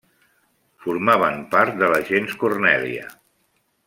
[0.85, 3.05] Formaven part de la gens Cornèlia.